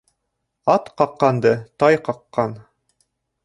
[0.75, 1.53] Ат ҡаҡҡанды
[1.85, 2.59] тай ҡаҡҡан